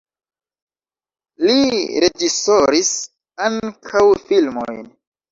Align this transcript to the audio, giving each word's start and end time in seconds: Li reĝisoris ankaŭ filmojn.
Li 1.49 1.57
reĝisoris 2.03 2.89
ankaŭ 3.49 4.03
filmojn. 4.31 4.81